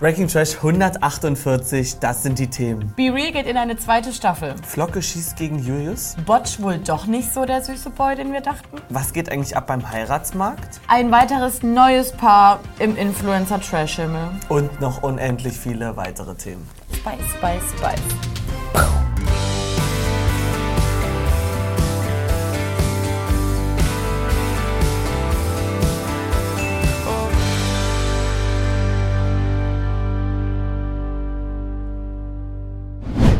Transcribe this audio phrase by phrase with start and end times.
[0.00, 2.94] Breaking Trash 148, das sind die Themen.
[2.96, 4.54] Be Real geht in eine zweite Staffel.
[4.64, 6.14] Flocke schießt gegen Julius.
[6.24, 8.80] Botch wohl doch nicht so der süße Boy, den wir dachten.
[8.90, 10.78] Was geht eigentlich ab beim Heiratsmarkt?
[10.86, 14.30] Ein weiteres neues Paar im Influencer-Trash-Himmel.
[14.48, 16.64] Und noch unendlich viele weitere Themen.
[16.92, 18.97] Spice, Spice, Spice.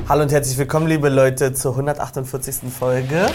[0.08, 2.72] Hallo und herzlich willkommen, liebe Leute, zur 148.
[2.72, 3.26] Folge.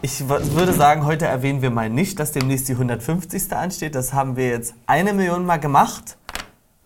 [0.00, 3.52] Ich würde sagen, heute erwähnen wir mal nicht, dass demnächst die 150.
[3.52, 3.94] ansteht.
[3.94, 6.16] Das haben wir jetzt eine Million Mal gemacht.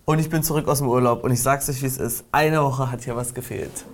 [0.04, 2.24] Und ich bin zurück aus dem Urlaub und ich sag's euch, wie es ist.
[2.32, 3.84] Eine Woche hat hier was gefehlt.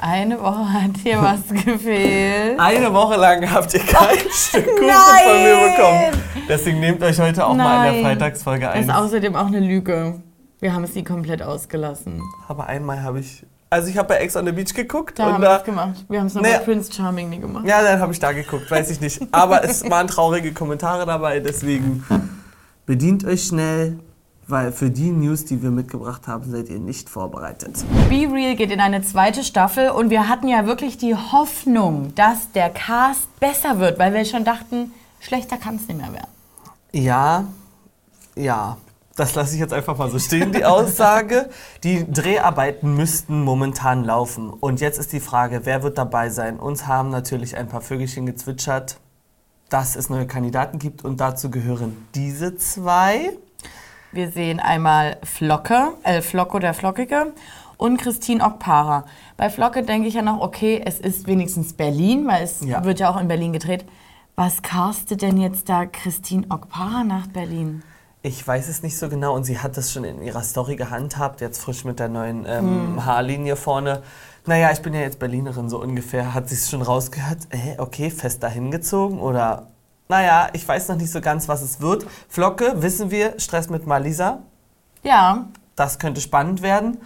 [0.00, 2.60] Eine Woche hat hier was gefehlt.
[2.60, 4.90] Eine Woche lang habt ihr kein Stück Kuchen
[5.24, 6.22] von mir bekommen.
[6.48, 8.18] Deswegen nehmt euch heute auch mal in der Nein.
[8.18, 8.82] Freitagsfolge Das ein.
[8.84, 10.22] ist außerdem auch eine Lüge.
[10.60, 12.22] Wir haben es nie komplett ausgelassen.
[12.46, 13.44] Aber einmal habe ich.
[13.74, 16.04] Also ich habe bei Ex on the Beach geguckt Da und haben wir es gemacht.
[16.08, 16.52] Wir haben es noch Nee.
[16.52, 17.66] bei Prince Charming nie gemacht.
[17.66, 19.20] Ja, dann habe ich da geguckt, weiß ich nicht.
[19.32, 22.04] Aber es waren traurige Kommentare dabei, deswegen
[22.86, 23.98] bedient euch schnell,
[24.46, 27.84] weil für die News, die wir mitgebracht haben, seid ihr nicht vorbereitet.
[28.08, 32.52] Be Real geht in eine zweite Staffel und wir hatten ja wirklich die Hoffnung, dass
[32.52, 36.30] der Cast besser wird, weil wir schon dachten, schlechter kann es nicht mehr werden.
[36.92, 37.44] Ja,
[38.36, 38.76] ja.
[39.16, 41.48] Das lasse ich jetzt einfach mal so stehen, die Aussage.
[41.84, 44.50] Die Dreharbeiten müssten momentan laufen.
[44.50, 46.58] Und jetzt ist die Frage, wer wird dabei sein?
[46.58, 48.98] Uns haben natürlich ein paar Vögelchen gezwitschert,
[49.68, 51.04] dass es neue Kandidaten gibt.
[51.04, 53.30] Und dazu gehören diese zwei.
[54.10, 57.32] Wir sehen einmal Flocke, äh, Flocko der Flockige
[57.76, 59.04] und Christine Okpara.
[59.36, 62.84] Bei Flocke denke ich ja noch, okay, es ist wenigstens Berlin, weil es Ja.
[62.84, 63.84] wird ja auch in Berlin gedreht.
[64.34, 67.82] Was castet denn jetzt da Christine Okpara nach Berlin?
[68.26, 71.42] Ich weiß es nicht so genau und sie hat das schon in ihrer Story gehandhabt,
[71.42, 72.64] jetzt frisch mit der neuen ähm,
[72.96, 73.04] Hm.
[73.04, 74.02] Haarlinie vorne.
[74.46, 76.32] Naja, ich bin ja jetzt Berlinerin, so ungefähr.
[76.32, 77.40] Hat sie es schon rausgehört?
[77.50, 79.66] Äh, okay, fest dahin gezogen oder...
[80.08, 82.06] Naja, ich weiß noch nicht so ganz, was es wird.
[82.30, 84.38] Flocke, wissen wir, Stress mit Malisa.
[85.02, 85.44] Ja,
[85.76, 86.96] Das könnte spannend werden.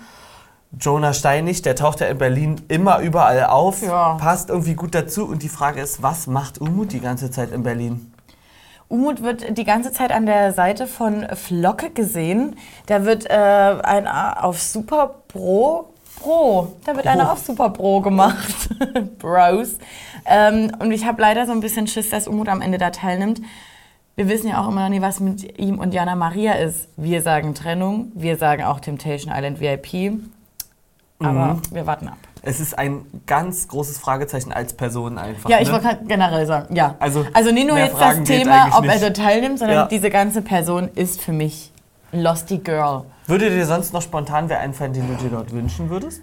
[0.78, 4.14] Jonah Steinig, der taucht ja in Berlin immer überall auf, Ja.
[4.18, 5.26] passt irgendwie gut dazu.
[5.26, 8.12] Und die Frage ist, was macht Umut die ganze Zeit in Berlin?
[8.88, 12.56] Umut wird die ganze Zeit an der Seite von Flocke gesehen.
[12.86, 15.90] Da wird äh, einer auf Super Pro.
[16.18, 16.72] Pro.
[16.84, 18.70] Da wird einer auf Super Pro gemacht.
[19.18, 19.78] Bros.
[20.24, 23.40] Ähm, und ich habe leider so ein bisschen Schiss, dass Umut am Ende da teilnimmt.
[24.16, 26.88] Wir wissen ja auch immer noch nie, was mit ihm und Jana Maria ist.
[26.96, 30.18] Wir sagen Trennung, wir sagen auch Temptation Island VIP.
[31.20, 31.62] Aber Mhm.
[31.72, 32.18] wir warten ab.
[32.42, 35.50] Es ist ein ganz großes Fragezeichen als Person einfach.
[35.50, 35.74] Ja, ich ne?
[35.74, 36.94] wollte gerade generell sagen, ja.
[36.98, 39.86] Also, also nicht nur jetzt Fragen das Thema, ob er da teilnimmt, sondern Ja.
[39.86, 41.72] diese ganze Person ist für mich
[42.12, 43.04] Losty Girl.
[43.26, 46.22] Würde dir sonst noch spontan wer einfallen, den du dir dort wünschen würdest?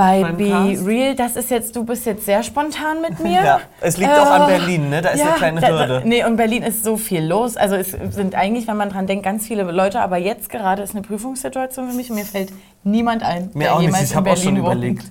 [0.00, 0.86] Bei Beim Be Cast?
[0.86, 3.42] Real, das ist jetzt, du bist jetzt sehr spontan mit mir.
[3.44, 5.02] Ja, es liegt auch an Äh, Berlin, ne?
[5.02, 6.00] Da ist eine kleine Hürde.
[6.00, 7.56] Da, nee, und Berlin ist so viel los.
[7.56, 10.92] Also es sind eigentlich, wenn man dran denkt, ganz viele Leute, aber jetzt gerade ist
[10.92, 12.52] eine Prüfungssituation für mich und mir fällt
[12.82, 14.58] niemand ein, Mir auch nicht, ich habe auch schon wohnt.
[14.64, 15.04] überlegt.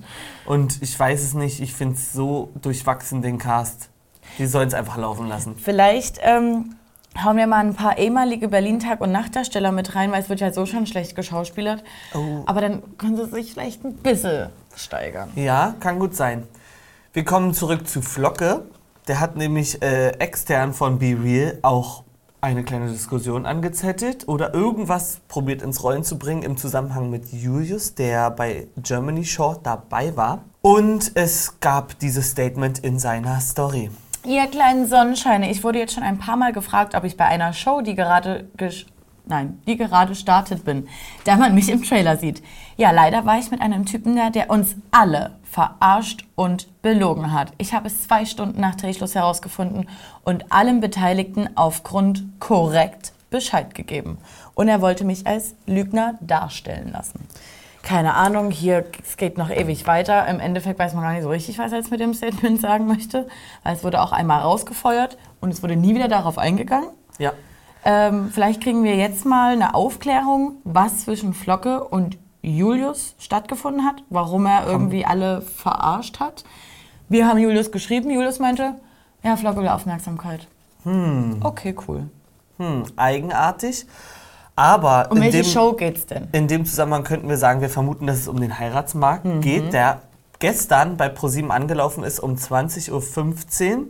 [0.46, 3.88] Und ich weiß es nicht, ich finde es so durchwachsen, den Cast.
[4.38, 5.54] Die sollen es einfach laufen lassen.
[5.56, 6.74] Vielleicht ähm,
[7.24, 10.52] hauen wir mal ein paar ehemalige Berlin-Tag- und Nachtdarsteller mit rein, weil es wird ja
[10.52, 11.84] so schon schlecht geschauspielert.
[12.14, 12.42] Oh.
[12.46, 15.30] Aber dann können sie sich vielleicht ein bisschen steigern.
[15.36, 16.46] Ja, kann gut sein.
[17.12, 18.62] Wir kommen zurück zu Flocke.
[19.08, 22.04] Der hat nämlich äh, extern von Be Real auch
[22.42, 27.94] eine kleine Diskussion angezettelt oder irgendwas probiert ins Rollen zu bringen im Zusammenhang mit Julius,
[27.94, 30.44] der bei Germany Short dabei war.
[30.62, 33.90] Und es gab dieses Statement in seiner Story.
[34.24, 37.52] Ihr kleinen Sonnenscheine, ich wurde jetzt schon ein paar Mal gefragt, ob ich bei einer
[37.52, 38.86] Show, die gerade gesch-
[39.30, 40.88] Nein, die gerade startet bin,
[41.24, 42.42] da man mich im Trailer sieht.
[42.76, 47.52] Ja, leider war ich mit einem Typen da, der uns alle verarscht und belogen hat.
[47.58, 49.88] Ich habe es zwei Stunden nach Drehschluss herausgefunden
[50.24, 54.18] und allen Beteiligten aufgrund korrekt Bescheid gegeben.
[54.54, 57.28] Und er wollte mich als Lügner darstellen lassen.
[57.82, 60.26] Keine Ahnung, hier es geht noch ewig weiter.
[60.26, 62.86] Im Endeffekt weiß man gar nicht so richtig, was er jetzt mit dem Statement sagen
[62.88, 63.28] möchte.
[63.62, 66.90] Weil es wurde auch einmal rausgefeuert und es wurde nie wieder darauf eingegangen.
[67.18, 67.32] Ja.
[67.84, 74.02] Ähm, vielleicht kriegen wir jetzt mal eine Aufklärung, was zwischen Flocke und Julius stattgefunden hat,
[74.10, 76.44] warum er irgendwie alle verarscht hat.
[77.08, 78.74] Wir haben Julius geschrieben, Julius meinte,
[79.22, 80.46] ja, Flocke will Aufmerksamkeit.
[80.84, 82.08] Okay, cool.
[82.58, 83.86] Hm, eigenartig.
[84.56, 86.28] Aber Um in welche dem, Show geht's denn?
[86.32, 90.02] in dem Zusammenhang könnten wir sagen, wir vermuten, dass es um den Heiratsmarkt geht, der
[90.38, 92.90] gestern bei ProSieben angelaufen ist um 20.15
[93.76, 93.84] Uhr.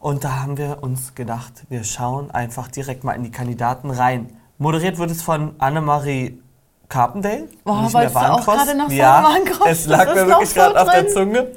[0.00, 4.30] Und da haben wir uns gedacht, wir schauen einfach direkt mal in die Kandidaten rein.
[4.56, 6.40] Moderiert wird es von Annemarie
[6.88, 7.48] Carpendale.
[7.64, 9.24] Oh, nicht wolltest du auch gerade noch ja?
[9.66, 11.08] Es Das lag ist mir wirklich so gerade auf der.
[11.08, 11.48] Zunge.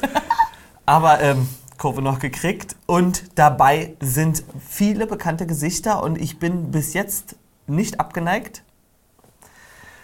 [0.86, 1.48] Aber ähm,
[1.78, 2.76] Kurve noch gekriegt.
[2.86, 8.63] Und dabei sind viele bekannte Gesichter und ich bin bis jetzt nicht abgeneigt.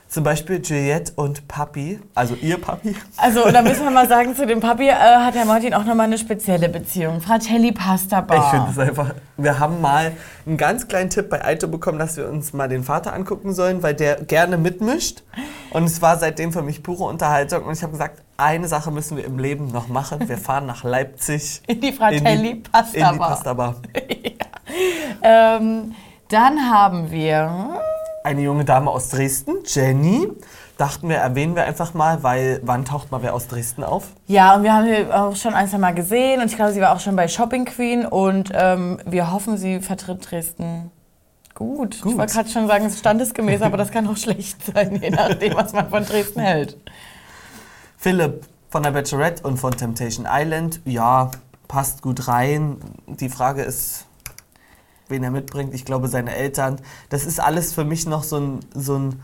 [0.09, 2.95] Zum Beispiel Juliette und Papi, also ihr Papi.
[3.15, 6.07] Also, da müssen wir mal sagen, zu dem Papi äh, hat der Martin auch nochmal
[6.07, 7.21] eine spezielle Beziehung.
[7.21, 8.43] Fratelli Pasta Bar.
[8.43, 9.13] Ich finde es einfach.
[9.37, 10.13] Wir haben mal
[10.47, 13.83] einen ganz kleinen Tipp bei Aito bekommen, dass wir uns mal den Vater angucken sollen,
[13.83, 15.21] weil der gerne mitmischt.
[15.69, 17.65] Und es war seitdem für mich pure Unterhaltung.
[17.65, 20.27] Und ich habe gesagt, eine Sache müssen wir im Leben noch machen.
[20.27, 21.61] Wir fahren nach Leipzig.
[21.67, 23.29] In die Fratelli in die, Pasta in die Bar.
[23.29, 23.75] Pasta Bar.
[25.21, 25.93] Ähm,
[26.29, 27.79] dann haben wir.
[28.29, 30.27] Eine junge Dame aus Dresden, Jenny.
[30.77, 34.09] Dachten wir, erwähnen wir einfach mal, weil wann taucht mal wer aus Dresden auf?
[34.27, 36.79] Ja, und wir haben sie auch schon ein, zwei Mal gesehen und ich glaube, sie
[36.79, 40.91] war auch schon bei Shopping Queen und ähm, wir hoffen, sie vertritt Dresden
[41.55, 41.99] gut.
[42.03, 42.11] Gut.
[42.11, 45.09] Ich wollte gerade schon sagen, es ist standesgemäß, aber das kann auch schlecht sein, je
[45.09, 46.77] nachdem, was man von Dresden hält.
[47.97, 50.81] Philipp von der Bachelorette und von Temptation Island.
[50.85, 51.31] Ja,
[51.67, 52.77] passt gut rein.
[53.07, 54.05] Die Frage ist,
[55.09, 55.73] wen er mitbringt.
[55.73, 56.77] Ich glaube, seine Eltern.
[57.09, 59.21] Das ist alles für mich noch so ein, so ein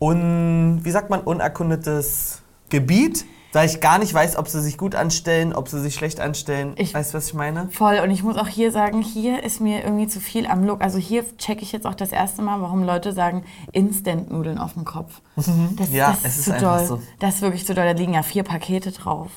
[0.00, 4.94] un, wie sagt man, unerkundetes Gebiet, da ich gar nicht weiß, ob sie sich gut
[4.94, 6.72] anstellen, ob sie sich schlecht anstellen.
[6.76, 7.68] Ich- weißt du, was ich meine?
[7.68, 7.98] Voll.
[8.02, 10.80] Und ich muss auch hier sagen, hier ist mir irgendwie zu viel am Look.
[10.80, 14.84] Also hier checke ich jetzt auch das erste Mal, warum Leute sagen, Instant-Nudeln auf dem
[14.86, 15.20] Kopf.
[15.36, 15.46] Das.
[15.92, 16.86] Ja, das es ist ist zu einfach doll.
[16.86, 17.02] so.
[17.18, 17.84] Das ist wirklich zu doll.
[17.84, 19.28] Da liegen ja vier Pakete drauf.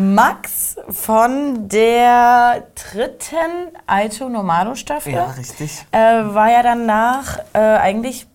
[0.00, 5.84] Max von der dritten Aito Normalo Staffel Ja, richtig.
[5.92, 8.26] äh, war ja danach äh, eigentlich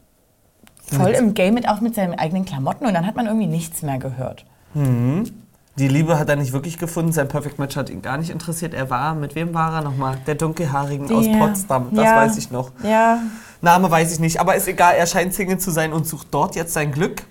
[0.91, 3.47] voll Mit- im Game mit auch mit seinen eigenen Klamotten und dann hat man irgendwie
[3.47, 4.45] nichts mehr gehört.
[4.75, 7.11] Die Liebe hat er nicht wirklich gefunden.
[7.11, 8.73] Sein Perfect Match hat ihn gar nicht interessiert.
[8.73, 10.17] Er war, mit wem war er nochmal?
[10.27, 11.89] Der Dunkelhaarigen aus Potsdam.
[11.91, 12.15] Das ja.
[12.17, 12.71] weiß ich noch.
[12.83, 13.19] Ja,
[13.61, 16.55] Name weiß ich nicht, aber ist egal, er scheint Single zu sein und sucht dort
[16.55, 17.23] jetzt sein Glück.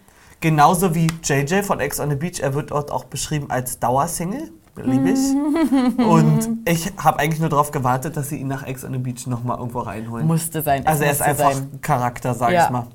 [0.43, 4.51] Genauso wie JJ von Ex on the Beach, er wird dort auch beschrieben als Dauersingle,
[4.77, 6.05] liebe ich.
[6.05, 9.27] und ich habe eigentlich nur darauf gewartet, dass sie ihn nach Ex on the Beach
[9.29, 10.27] nochmal irgendwo reinholen.
[10.27, 10.85] musste sein.
[10.87, 11.71] Also er ist einfach sein.
[11.73, 12.65] ein Charakter, sag Ja.
[12.65, 12.89] ich mal.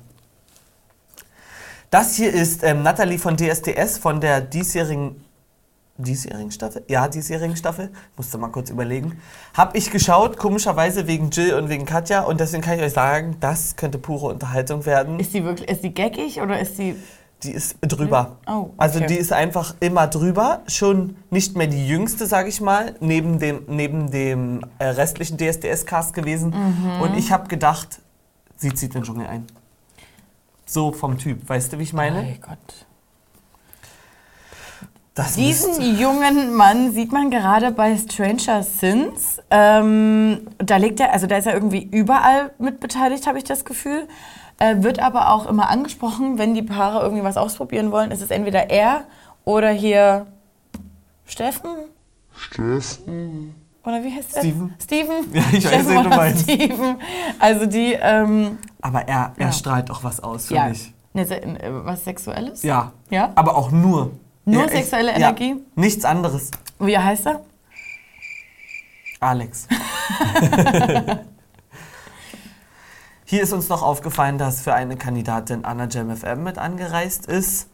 [1.90, 5.24] Das hier ist ähm, Natalie von DSDS von der diesjährigen
[6.00, 6.84] diesjährigen Staffel?
[6.86, 7.90] Ja, diesjährigen Staffel.
[8.16, 9.18] Musste mal kurz überlegen.
[9.54, 12.20] Hab ich geschaut, komischerweise wegen Jill und wegen Katja.
[12.22, 15.18] Und deswegen kann ich euch sagen, das könnte pure Unterhaltung werden.
[15.18, 16.94] Ist die wirklich, ist die geckig oder ist die.
[17.44, 18.38] Die ist drüber.
[18.46, 18.72] Oh, okay.
[18.78, 20.62] Also die ist einfach immer drüber.
[20.66, 26.14] Schon nicht mehr die jüngste, sage ich mal, neben dem, neben dem äh, restlichen DSDS-Cast
[26.14, 26.50] gewesen.
[26.50, 27.00] Mhm.
[27.00, 28.00] Und ich habe gedacht,
[28.56, 29.46] sie zieht den Dschungel ein.
[30.66, 31.48] So vom Typ.
[31.48, 32.22] Weißt du, wie ich meine?
[32.22, 32.86] Mein Gott.
[35.18, 39.40] Das Diesen müsste- jungen Mann sieht man gerade bei Stranger Things.
[39.50, 43.64] Ähm, da legt er, also da ist er irgendwie überall mit beteiligt, habe ich das
[43.64, 44.06] Gefühl.
[44.60, 48.12] Äh, wird aber auch immer angesprochen, wenn die Paare irgendwie was ausprobieren wollen.
[48.12, 49.06] Ist es entweder er
[49.44, 50.26] oder hier
[51.26, 51.70] Steffen?
[52.36, 53.54] Steffen.
[53.84, 54.40] Oder wie heißt der?
[54.42, 54.74] Steven.
[54.80, 55.14] Steven?
[55.32, 56.42] Ja, ich weiß, Steffen wen du oder meinst.
[56.42, 56.96] Steven.
[57.40, 59.52] Also die, ähm, Aber er, er Ja.
[59.52, 60.92] strahlt auch was aus für ja, mich.
[61.12, 62.62] ne, äh, was Sexuelles?
[62.62, 62.92] Ja.
[63.10, 63.32] Ja?
[63.34, 64.12] Aber auch nur.
[64.48, 65.56] Nur Ja, ich- sexuelle ja, Energie?
[65.74, 66.50] nichts anderes.
[66.78, 67.44] Wie heißt er?
[69.20, 69.66] Alex.
[73.26, 77.68] Hier ist uns noch aufgefallen, dass für eine Kandidatin Anna Jam FM mit angereist ist.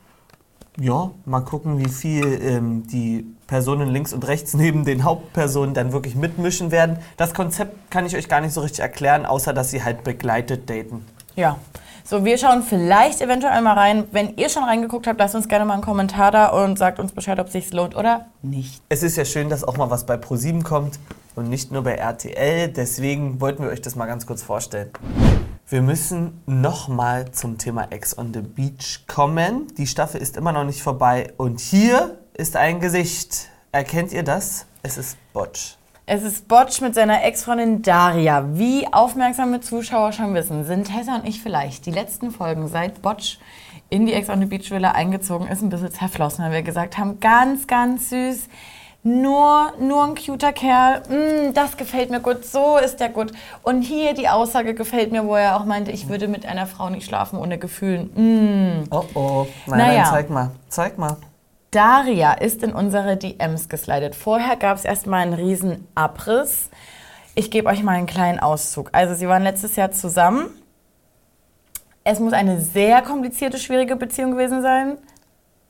[0.80, 5.92] Ja, mal gucken, wie viel ähm, die Personen links und rechts neben den Hauptpersonen dann
[5.92, 6.98] wirklich mitmischen werden.
[7.16, 10.68] Das Konzept kann ich euch gar nicht so richtig erklären, außer dass sie halt begleitet
[10.68, 11.04] daten.
[11.36, 11.58] Ja.
[12.06, 14.04] So, wir schauen vielleicht eventuell mal rein.
[14.12, 17.12] Wenn ihr schon reingeguckt habt, lasst uns gerne mal einen Kommentar da und sagt uns
[17.12, 18.82] Bescheid, ob es sich lohnt oder nicht.
[18.90, 20.98] Es ist ja schön, dass auch mal was bei ProSieben kommt
[21.34, 22.68] und nicht nur bei RTL.
[22.68, 24.90] Deswegen wollten wir euch das mal ganz kurz vorstellen.
[25.66, 29.68] Wir müssen nochmal zum Thema Ex on the Beach kommen.
[29.78, 33.48] Die Staffel ist immer noch nicht vorbei und hier ist ein Gesicht.
[33.72, 34.66] Erkennt ihr das?
[34.82, 35.76] Es ist Botsch.
[36.06, 38.44] Es ist Botsch mit seiner Ex-Freundin Daria.
[38.52, 43.38] Wie aufmerksame Zuschauer schon wissen, sind Tessa und ich vielleicht die letzten Folgen seit Botsch
[43.88, 46.98] in die Ex on the Beach Villa eingezogen ist, ein bisschen zerflossen, weil wir gesagt
[46.98, 48.48] haben, ganz, ganz süß.
[49.02, 51.02] Nur, nur ein cuter Kerl.
[51.08, 52.44] Mm, das gefällt mir gut.
[52.44, 53.32] So ist der gut.
[53.62, 56.88] Und hier die Aussage gefällt mir, wo er auch meinte, ich würde mit einer Frau
[56.90, 58.10] nicht schlafen ohne Gefühlen.
[58.82, 58.84] Mm.
[58.90, 59.46] Oh oh.
[59.66, 60.02] Na, Naja.
[60.04, 60.50] dann zeig mal.
[60.68, 61.16] Zeig mal.
[61.74, 64.14] Daria ist in unsere DMs geslidet.
[64.14, 66.70] Vorher gab es erstmal einen riesen Abriss.
[67.34, 68.90] Ich gebe euch mal einen kleinen Auszug.
[68.92, 70.50] Also sie waren letztes Jahr zusammen.
[72.04, 74.98] Es muss eine sehr komplizierte, schwierige Beziehung gewesen sein.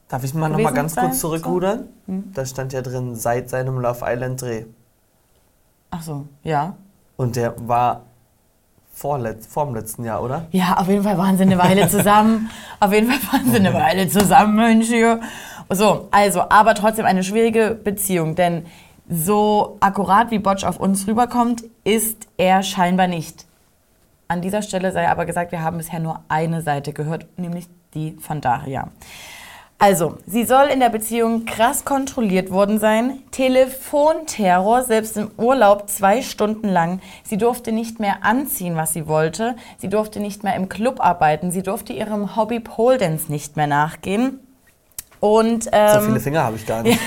[0.08, 1.06] Darf ich mal noch Gewesen mal ganz sein?
[1.06, 1.88] kurz zurückrudern?
[2.06, 4.66] Da stand ja drin, seit seinem Love Island Dreh.
[5.90, 6.76] Ach so, ja.
[7.16, 8.02] Und der war
[8.92, 10.46] vorletz, vorm letzten Jahr, oder?
[10.50, 12.50] Ja, auf jeden Fall waren sie eine Weile zusammen.
[12.80, 15.20] auf jeden Fall waren sie eine Weile zusammen, Mensch hier.
[15.70, 18.66] So, also, aber trotzdem eine schwierige Beziehung, denn
[19.08, 23.46] so akkurat wie Botsch auf uns rüberkommt, ist er scheinbar nicht.
[24.28, 28.16] An dieser Stelle sei aber gesagt, wir haben bisher nur eine Seite gehört, nämlich die
[28.20, 28.88] von Daria.
[29.78, 33.18] Also, sie soll in der Beziehung krass kontrolliert worden sein.
[33.32, 37.00] Telefonterror, selbst im Urlaub zwei Stunden lang.
[37.22, 39.56] Sie durfte nicht mehr anziehen, was sie wollte.
[39.76, 41.50] Sie durfte nicht mehr im Club arbeiten.
[41.50, 44.40] Sie durfte ihrem Hobby Pole Dance nicht mehr nachgehen.
[45.24, 47.00] Und, ähm, so viele Finger habe ich gar nicht.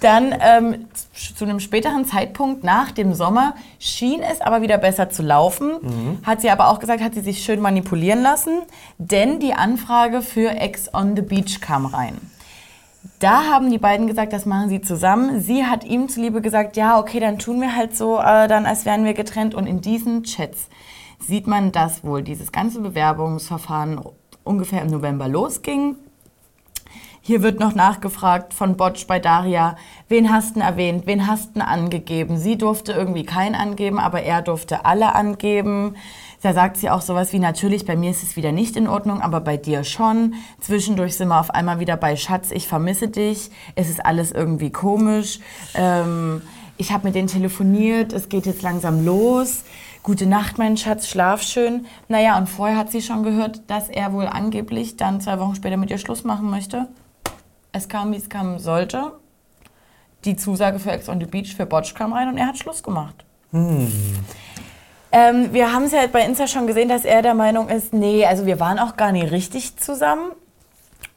[0.00, 5.22] dann ähm, zu einem späteren Zeitpunkt nach dem Sommer schien es aber wieder besser zu
[5.22, 5.70] laufen.
[5.80, 6.18] Mhm.
[6.24, 8.60] Hat sie aber auch gesagt, hat sie sich schön manipulieren lassen,
[8.98, 12.18] denn die Anfrage für Ex on the Beach kam rein.
[13.18, 15.40] Da haben die beiden gesagt, das machen sie zusammen.
[15.40, 18.84] Sie hat ihm zuliebe gesagt, ja, okay, dann tun wir halt so, äh, dann als
[18.84, 19.54] wären wir getrennt.
[19.54, 20.68] Und in diesen Chats
[21.18, 24.02] sieht man, dass wohl dieses ganze Bewerbungsverfahren
[24.44, 25.96] ungefähr im November losging
[27.24, 29.76] hier wird noch nachgefragt von Botsch bei Daria,
[30.08, 32.36] wen hast du erwähnt, wen hast du angegeben?
[32.36, 35.94] Sie durfte irgendwie keinen angeben, aber er durfte alle angeben.
[36.42, 39.22] Da sagt sie auch sowas wie, natürlich, bei mir ist es wieder nicht in Ordnung,
[39.22, 40.34] aber bei dir schon.
[40.60, 43.52] Zwischendurch sind wir auf einmal wieder bei Schatz, ich vermisse dich.
[43.76, 45.38] Es ist alles irgendwie komisch.
[45.74, 46.42] Ähm,
[46.76, 49.62] ich habe mit denen telefoniert, es geht jetzt langsam los.
[50.02, 51.86] Gute Nacht, mein Schatz, schlaf schön.
[52.08, 55.76] Naja, und vorher hat sie schon gehört, dass er wohl angeblich dann zwei Wochen später
[55.76, 56.88] mit ihr Schluss machen möchte.
[57.72, 59.12] Es kam, wie es kommen sollte.
[60.24, 62.82] Die Zusage für Ex on the Beach für Botsch kam rein und er hat Schluss
[62.82, 63.24] gemacht.
[63.50, 63.90] Hm.
[65.10, 68.24] Ähm, wir haben es ja bei Insta schon gesehen, dass er der Meinung ist, nee,
[68.24, 70.32] also wir waren auch gar nicht richtig zusammen.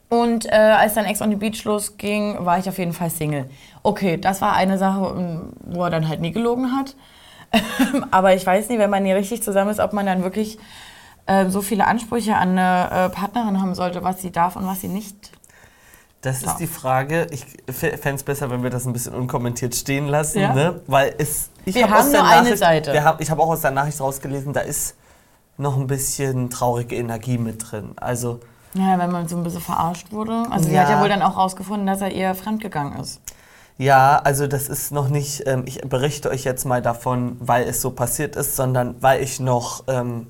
[0.10, 3.50] Und äh, als dann Ex on the Beach losging, war ich auf jeden Fall Single.
[3.84, 6.96] Okay, das war eine Sache, ähm, wo er dann halt nie gelogen hat.
[8.12, 10.58] Aber ich weiß nicht, wenn man nie richtig zusammen ist, ob man dann wirklich
[11.26, 14.82] äh, so viele Ansprüche an eine äh, Partnerin haben sollte, was sie darf und was
[14.82, 15.32] sie nicht
[16.26, 17.28] das ist die Frage.
[17.32, 20.54] Ich fände es besser, wenn wir das ein bisschen unkommentiert stehen lassen, ja.
[20.54, 20.82] ne?
[20.88, 21.50] weil es.
[21.66, 23.04] Ich wir hab haben nur Nachricht, eine Seite.
[23.04, 24.96] Hab, ich habe auch aus der Nachricht rausgelesen, da ist
[25.58, 27.92] noch ein bisschen traurige Energie mit drin.
[27.98, 28.40] Also.
[28.74, 30.46] Ja, wenn man so ein bisschen verarscht wurde.
[30.50, 30.74] Also ja.
[30.74, 33.22] sie hat ja wohl dann auch rausgefunden, dass er eher fremdgegangen ist.
[33.78, 37.82] Ja, also das ist noch nicht, ähm, ich berichte euch jetzt mal davon, weil es
[37.82, 40.28] so passiert ist, sondern weil ich noch, ähm,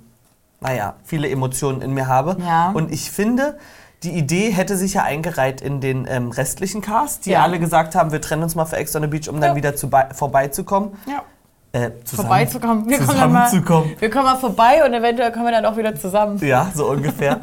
[0.62, 2.38] naja, viele Emotionen in mir habe.
[2.40, 2.72] Ja.
[2.72, 3.58] Und ich finde,
[4.04, 7.44] die Idee hätte sich ja eingereiht in den ähm, restlichen Cast, die ja.
[7.44, 9.48] alle gesagt haben, wir trennen uns mal für Ex on the Beach, um ja.
[9.48, 10.92] dann wieder zu vorbeizukommen.
[11.08, 11.24] Ja.
[11.72, 12.88] Äh, vorbeizukommen.
[12.88, 13.90] Wir zusammenzukommen.
[13.92, 16.40] Mal, wir kommen mal vorbei und eventuell kommen wir dann auch wieder zusammen.
[16.46, 17.42] Ja, so ungefähr.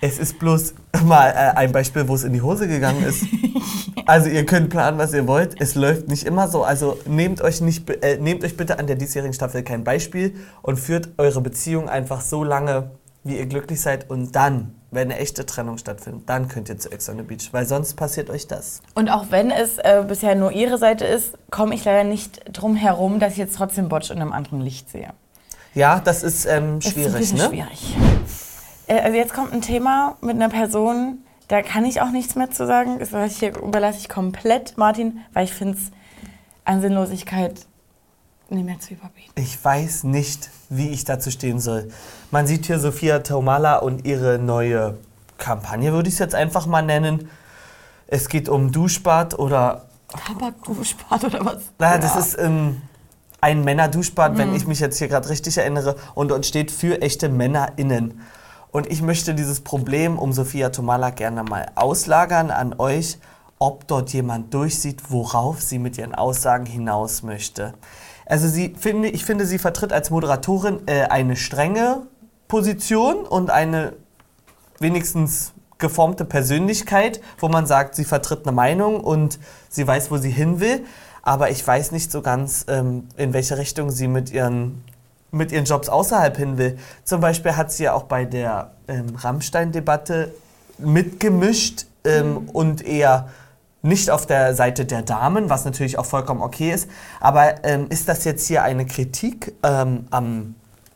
[0.00, 3.24] es ist bloß mal äh, ein Beispiel, wo es in die Hose gegangen ist.
[4.08, 5.60] Also ihr könnt planen, was ihr wollt.
[5.60, 6.62] Es läuft nicht immer so.
[6.62, 10.78] Also nehmt euch, nicht, äh, nehmt euch bitte an der diesjährigen Staffel kein Beispiel und
[10.78, 12.92] führt eure Beziehung einfach so lange,
[13.26, 16.90] wie ihr glücklich seid und dann wenn eine echte Trennung stattfindet, dann könnt ihr zu
[16.90, 18.82] Ex on the Beach, weil sonst passiert euch das.
[18.94, 22.74] Und auch wenn es äh, bisher nur ihre Seite ist, komme ich leider nicht drum
[22.76, 25.10] herum, dass ich jetzt trotzdem Botsch in einem anderen Licht sehe.
[25.74, 27.48] Ja, das ist ähm, schwierig, ist ne?
[27.48, 27.96] schwierig.
[28.86, 31.18] Äh, also jetzt kommt ein Thema mit einer Person,
[31.48, 32.98] da kann ich auch nichts mehr zu sagen.
[32.98, 35.90] Das hier überlasse ich komplett Martin, weil ich finde es
[36.64, 37.66] an Sinnlosigkeit
[38.50, 39.32] nicht mehr zu überbieten.
[39.34, 41.88] Ich weiß nicht, wie ich dazu stehen soll.
[42.30, 44.98] Man sieht hier Sophia Tomala und ihre neue
[45.38, 47.28] Kampagne, würde ich es jetzt einfach mal nennen.
[48.06, 49.86] Es geht um Duschbad oder.
[50.08, 51.62] Tabak-Duschbad oder was?
[51.78, 52.20] Na, das ja.
[52.20, 52.82] ist ähm,
[53.40, 54.38] ein Männer-Duschbad, mhm.
[54.38, 55.96] wenn ich mich jetzt hier gerade richtig erinnere.
[56.14, 58.20] Und dort steht für echte MännerInnen.
[58.70, 63.18] Und ich möchte dieses Problem um Sophia Tomala gerne mal auslagern an euch,
[63.58, 67.74] ob dort jemand durchsieht, worauf sie mit ihren Aussagen hinaus möchte.
[68.26, 72.02] Also sie finde, ich finde, sie vertritt als Moderatorin äh, eine strenge
[72.48, 73.92] Position und eine
[74.80, 80.30] wenigstens geformte Persönlichkeit, wo man sagt, sie vertritt eine Meinung und sie weiß, wo sie
[80.30, 80.84] hin will.
[81.22, 84.84] Aber ich weiß nicht so ganz, ähm, in welche Richtung sie mit ihren,
[85.30, 86.78] mit ihren Jobs außerhalb hin will.
[87.04, 90.32] Zum Beispiel hat sie ja auch bei der ähm, Rammstein-Debatte
[90.78, 92.48] mitgemischt ähm, mhm.
[92.50, 93.28] und eher
[93.82, 96.88] nicht auf der Seite der Damen, was natürlich auch vollkommen okay ist.
[97.20, 100.54] Aber ähm, ist das jetzt hier eine Kritik ähm, am,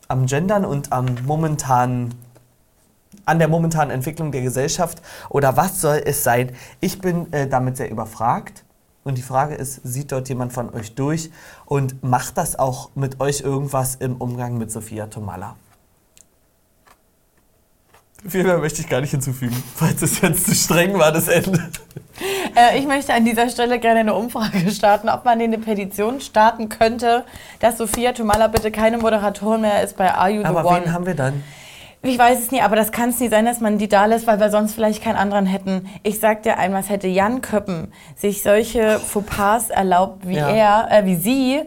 [0.09, 2.15] am Gendern und am momentanen
[3.27, 6.53] an der momentanen Entwicklung der Gesellschaft oder was soll es sein?
[6.81, 8.65] Ich bin äh, damit sehr überfragt.
[9.03, 11.31] Und die Frage ist, sieht dort jemand von euch durch
[11.65, 15.57] und macht das auch mit euch irgendwas im Umgang mit Sophia Tomala?
[18.29, 21.59] Viel mehr möchte ich gar nicht hinzufügen, falls es jetzt zu streng war, das Ende.
[22.55, 26.69] Äh, ich möchte an dieser Stelle gerne eine Umfrage starten, ob man eine Petition starten
[26.69, 27.25] könnte,
[27.61, 30.83] dass Sophia Tomala bitte keine Moderatorin mehr ist bei Are You the Aber One.
[30.85, 31.43] wen haben wir dann?
[32.03, 34.27] Ich weiß es nicht, aber das kann es nicht sein, dass man die da lässt,
[34.27, 35.87] weil wir sonst vielleicht keinen anderen hätten.
[36.03, 40.49] Ich sag dir einmal, es hätte Jan Köppen sich solche Fauxpas erlaubt wie Ja.
[40.49, 41.61] er, äh, wie sie,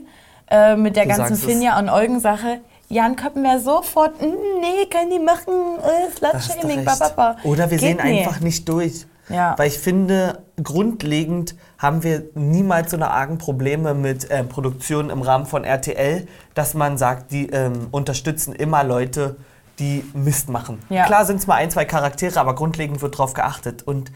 [0.49, 1.35] äh, mit der Du ganzen.
[1.37, 2.61] Finja und Eugen-Sache.
[2.93, 4.25] Jan Köppen wäre sofort, "Mm,
[4.61, 7.37] nee, können die machen, äh, Slutshaming, bababa.
[7.43, 8.19] Oder wir Geht sehen nie.
[8.19, 9.05] einfach nicht durch.
[9.29, 9.55] Ja.
[9.57, 15.21] Weil ich finde, grundlegend haben wir niemals so eine argen Probleme mit äh, Produktionen im
[15.21, 19.37] Rahmen von RTL, dass man sagt, die ähm, unterstützen immer Leute,
[19.79, 20.79] die Mist machen.
[20.89, 21.05] Ja.
[21.05, 23.81] Klar sind es mal ein, zwei Charaktere, aber grundlegend wird drauf geachtet.
[23.83, 24.11] Und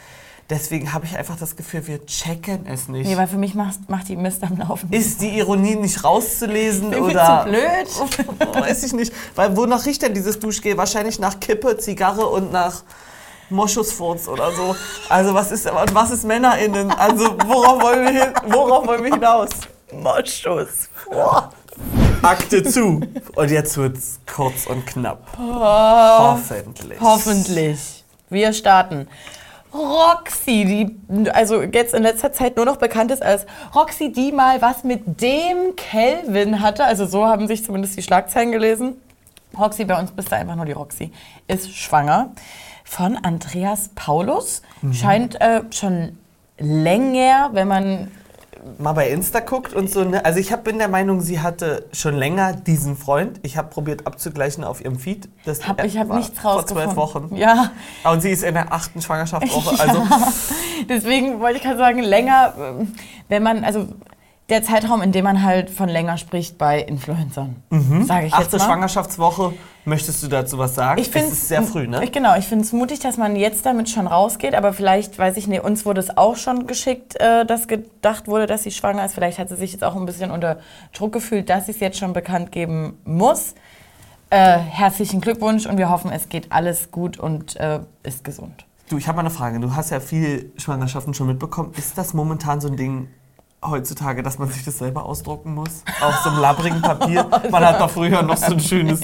[0.50, 3.08] deswegen habe ich einfach das Gefühl, wir checken es nicht.
[3.08, 4.92] Nee, weil für mich macht, macht die Mist am Laufen.
[4.92, 8.56] ist die Ironie nicht rauszulesen Bin oder zu blöd.
[8.56, 10.78] weiß ich nicht, weil wonach riecht denn dieses Duschgel?
[10.78, 12.84] Wahrscheinlich nach Kippe, Zigarre und nach
[13.50, 14.76] Moschusfurz oder so.
[15.10, 16.92] Also was ist was ist MännerInnen?
[16.92, 19.50] Also worauf wollen wir hin, worauf wollen wir hinaus?
[19.92, 20.90] Moschus.
[22.22, 23.02] Akte zu.
[23.36, 25.28] Und jetzt wird's kurz und knapp.
[25.38, 27.00] Hoffentlich.
[27.00, 28.04] Hoffentlich.
[28.30, 29.08] Wir starten.
[29.78, 30.66] Roxy,
[31.10, 34.84] die also jetzt in letzter Zeit nur noch bekannt ist als Roxy, die mal was
[34.84, 36.84] mit dem Kelvin hatte.
[36.84, 38.96] Also so haben sich zumindest die Schlagzeilen gelesen.
[39.58, 41.12] Roxy, bei uns bist du einfach nur die Roxy,
[41.48, 42.32] ist schwanger
[42.84, 44.62] von Andreas Paulus.
[44.92, 46.18] Scheint äh, schon
[46.58, 48.12] länger, wenn man
[48.78, 50.04] Mal bei Insta guckt und so.
[50.04, 50.24] Ne?
[50.26, 53.40] Also ich hab, bin der Meinung, sie hatte schon länger diesen Freund.
[53.44, 55.30] Ich habe probiert abzugleichen auf ihrem Feed.
[55.46, 56.86] Das hab, ich habe nichts Vor rausgefunden.
[56.86, 57.36] zwölf Wochen.
[57.36, 57.72] Ja,
[58.04, 59.76] Und sie ist in der achten Schwangerschaftswoche.
[59.88, 60.04] Also
[60.90, 62.94] Deswegen wollte ich gerade sagen, länger, ähm,
[63.30, 63.88] wenn man, also
[64.50, 67.58] der Zeitraum, in dem man halt von länger spricht bei Influencern,
[68.06, 68.66] sage ich jetzt achte mal.
[68.66, 69.54] Schwangerschaftswoche.
[69.84, 71.00] Möchtest du dazu was sagen?
[71.00, 72.04] Ich finde es sehr früh, ne?
[72.04, 75.38] Ich, genau, ich finde es mutig, dass man jetzt damit schon rausgeht, aber vielleicht, weiß
[75.38, 79.06] ich nicht, uns wurde es auch schon geschickt, äh, dass gedacht wurde, dass sie schwanger
[79.06, 79.14] ist.
[79.14, 80.60] Vielleicht hat sie sich jetzt auch ein bisschen unter
[80.94, 83.54] Druck gefühlt, dass sie es jetzt schon bekannt geben muss.
[84.30, 88.66] Äh, herzlichen Glückwunsch und wir hoffen, es geht alles gut und äh, ist gesund.
[88.90, 89.60] Du, ich habe mal eine Frage.
[89.62, 91.74] Du hast ja viel Schwangerschaften schon mitbekommen.
[91.78, 93.08] Ist das momentan so ein Ding
[93.64, 95.84] heutzutage, dass man sich das selber ausdrucken muss?
[96.02, 97.28] Auf so einem labbrigen Papier?
[97.50, 99.02] Man hat doch früher noch so ein schönes,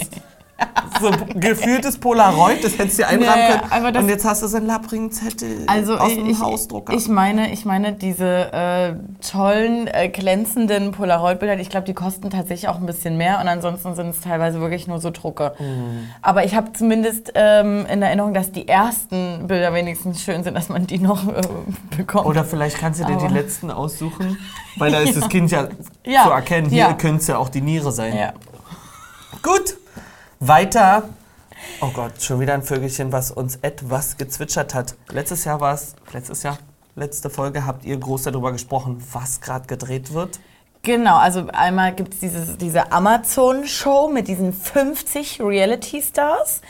[1.02, 3.94] so gefühltes Polaroid, das hättest du dir einrahmen Nee, können.
[3.94, 6.94] das- Und jetzt hast du so einen labbrigen Zettel Also aus dem ich, Hausdrucker.
[6.94, 8.94] ich meine, ich meine diese äh,
[9.28, 13.96] tollen, äh, glänzenden Polaroid-Bilder, ich glaube, die kosten tatsächlich auch ein bisschen mehr und ansonsten
[13.96, 15.54] sind es teilweise wirklich nur so Drucke.
[15.60, 16.10] Mhm.
[16.22, 20.70] Aber ich habe zumindest ähm, in Erinnerung, dass die ersten Bilder wenigstens schön sind, dass
[20.70, 21.42] man die noch äh,
[21.98, 22.26] bekommt.
[22.28, 24.38] Oder vielleicht kannst du dir Aber- die letzten aussuchen,
[24.78, 25.68] weil da ist das Kind ja,
[26.06, 26.70] Ja, zu erkennen.
[26.70, 26.94] Hier ja.
[26.94, 28.16] könnte es ja auch die Niere sein.
[28.16, 28.34] ja.
[29.42, 29.76] Gut,
[30.48, 31.10] weiter.
[31.80, 34.96] Oh Gott, schon wieder ein Vögelchen, was uns etwas gezwitschert hat.
[35.10, 36.58] Letztes Jahr war es, letztes Jahr,
[36.96, 40.40] letzte Folge habt ihr groß darüber gesprochen, was gerade gedreht wird.
[40.82, 46.62] Genau, also einmal gibt es diese, Amazon-Show mit diesen 50 Reality-Stars.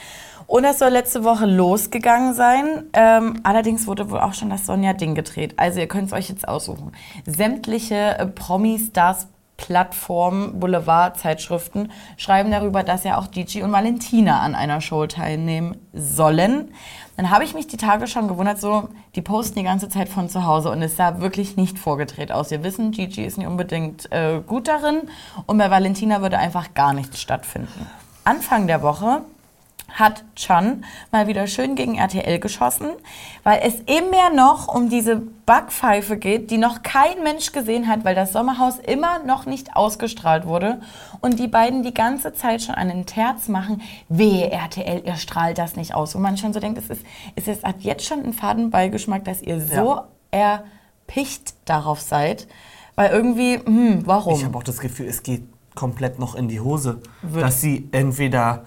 [0.46, 2.84] Und das soll letzte Woche losgegangen sein.
[2.94, 5.54] Ähm, allerdings wurde wohl auch schon das Sonja-Ding gedreht.
[5.58, 6.92] Also ihr könnt es euch jetzt aussuchen.
[7.26, 9.28] Sämtliche äh, Promi-Stars
[9.63, 16.73] Plattformen, Boulevard-Zeitschriften schreiben darüber, dass ja auch Gigi und Valentina an einer Show teilnehmen sollen.
[17.15, 20.28] Dann habe ich mich die Tage schon gewundert, so, die posten die ganze Zeit von
[20.28, 22.52] zu Hause und es sah wirklich nicht vorgedreht aus.
[22.52, 25.04] Wir wissen, Gigi ist nicht unbedingt äh, gut darin
[25.45, 27.88] und bei Valentina würde einfach gar nichts stattfinden.
[28.26, 29.21] Anfang der Woche
[29.94, 32.90] hat Chan mal wieder schön gegen RTL geschossen,
[33.44, 38.16] weil es immer noch um diese Backpfeife geht, die noch kein Mensch gesehen hat, weil
[38.16, 40.82] das Sommerhaus immer noch nicht ausgestrahlt wurde
[41.22, 45.76] und die beiden die ganze Zeit schon einen Terz machen, wehe RTL, ihr strahlt das
[45.76, 46.16] nicht aus.
[46.16, 49.42] Und man schon so denkt, es ist, es ist hat jetzt schon einen Fadenbeigeschmack, dass
[49.42, 50.02] ihr so
[50.32, 52.48] erpicht darauf seid,
[52.96, 54.36] weil irgendwie, hm, warum?
[54.36, 55.44] Ich habe auch das Gefühl, es geht
[55.76, 57.02] komplett noch in die Hose.
[57.22, 58.64] Wird- Dass sie entweder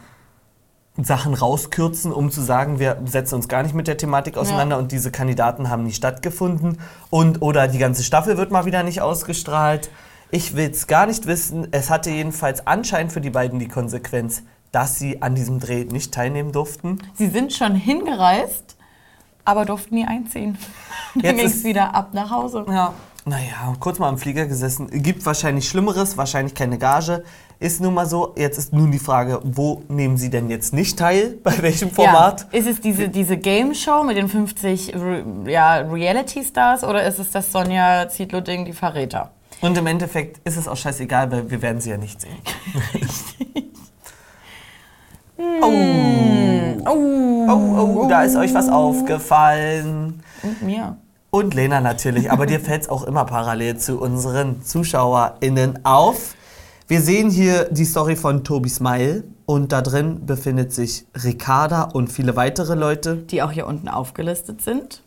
[0.98, 4.92] Sachen rauskürzen, um zu sagen, wir setzen uns gar nicht mit der Thematik auseinander und
[4.92, 6.78] diese Kandidaten haben nicht stattgefunden
[7.10, 9.90] und oder die ganze Staffel wird mal wieder nicht ausgestrahlt.
[10.30, 11.68] Ich will es gar nicht wissen.
[11.70, 16.12] Es hatte jedenfalls anscheinend für die beiden die Konsequenz, dass sie an diesem Dreh nicht
[16.12, 16.98] teilnehmen durften.
[17.14, 18.76] Sie sind schon hingereist,
[19.44, 20.58] aber durften nie einziehen.
[21.14, 22.64] Dann Jetzt ging es wieder ab nach Hause.
[22.68, 22.92] Ja.
[23.28, 24.88] Naja, kurz mal im Flieger gesessen.
[24.88, 27.24] Gibt wahrscheinlich Schlimmeres, wahrscheinlich keine Gage.
[27.58, 28.32] Ist nun mal so.
[28.36, 31.36] Jetzt ist nun die Frage, wo nehmen Sie denn jetzt nicht teil?
[31.42, 32.46] Bei welchem Format?
[32.52, 32.58] Ja.
[32.60, 37.32] Ist es diese, diese Game Show mit den 50 Re ja, Reality-Stars oder ist es
[37.32, 39.32] das Sonja Zietlow-Ding, die Verräter?
[39.60, 42.36] Und im Endeffekt ist es auch scheißegal, weil wir werden sie ja nicht sehen.
[45.62, 45.72] oh.
[46.88, 50.22] Oh, oh, oh, da ist euch was aufgefallen.
[50.44, 50.96] und mir.
[51.36, 56.34] Und Lena natürlich, aber dir fällt es auch immer parallel zu unseren ZuschauerInnen auf.
[56.88, 62.10] Wir sehen hier die Story von Tobi Smile und da drin befindet sich Ricarda und
[62.10, 63.16] viele weitere Leute.
[63.16, 65.02] Die auch hier unten aufgelistet sind.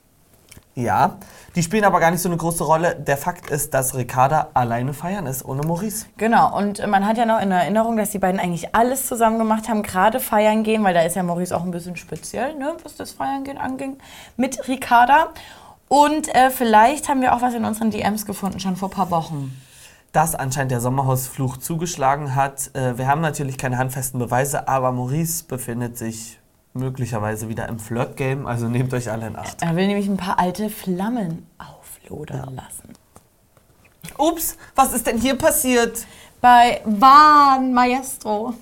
[0.76, 1.18] Ja,
[1.56, 2.96] die spielen aber gar nicht so eine große Rolle.
[2.96, 6.06] Der Fakt ist, dass Ricarda alleine feiern ist, ohne Maurice.
[6.18, 9.68] Genau, und man hat ja noch in Erinnerung, dass die beiden eigentlich alles zusammen gemacht
[9.68, 12.96] haben, gerade feiern gehen, weil da ist ja Maurice auch ein bisschen speziell, ne, was
[12.96, 13.98] das Feiern gehen anging,
[14.38, 15.30] mit Ricarda.
[15.90, 19.12] Und äh, vielleicht haben wir auch was in unseren DMs gefunden, schon vor ein paar
[19.12, 19.60] Wochen.
[20.14, 22.74] Dass anscheinend der Sommerhausfluch zugeschlagen hat.
[22.76, 26.40] Äh, wir haben natürlich keine handfesten Beweise, aber Maurice befindet sich
[26.74, 29.62] möglicherweise wieder im Flirt-Game, also nehmt euch alle in Acht.
[29.62, 32.94] Er will nämlich ein paar alte Flammen auflodern lassen.
[34.18, 36.06] Ups, was ist denn hier passiert?
[36.42, 38.54] Bei Van Maestro.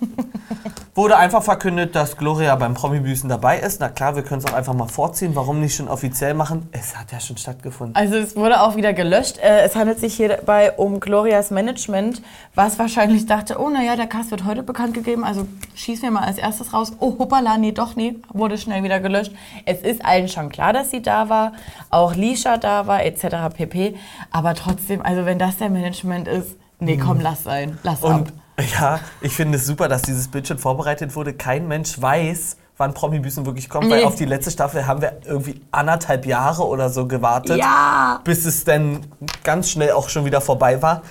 [0.95, 3.79] Wurde einfach verkündet, dass Gloria beim Promi-Büßen dabei ist.
[3.79, 5.35] Na klar, wir können es auch einfach mal vorziehen.
[5.35, 6.67] Warum nicht schon offiziell machen?
[6.71, 7.95] Es hat ja schon stattgefunden.
[7.95, 9.37] Also es wurde auch wieder gelöscht.
[9.37, 12.23] Äh, Es handelt sich hierbei um Glorias Management,
[12.55, 16.23] was wahrscheinlich dachte, oh naja, der Cast wird heute bekannt gegeben, also schießen wir mal
[16.23, 16.93] als erstes raus.
[16.99, 19.33] Oh hoppala, nee, doch nee, wurde schnell wieder gelöscht.
[19.65, 21.53] Es ist allen schon klar, dass sie da war,
[21.91, 23.55] auch Lisha da war, etc.
[23.55, 23.95] pp.
[24.31, 28.11] Aber trotzdem, also wenn das der Management ist, nee, komm, lass sein, lass ab.
[28.11, 28.33] Und
[28.73, 31.33] ja, ich finde es super, dass dieses Bild schon vorbereitet wurde.
[31.33, 34.05] Kein Mensch weiß, wann Promi-Büßen wirklich kommt, weil Nee.
[34.05, 38.19] auf die letzte Staffel haben wir irgendwie anderthalb Jahre oder so gewartet, Ja!
[38.23, 39.05] bis es dann
[39.43, 41.01] ganz schnell auch schon wieder vorbei war.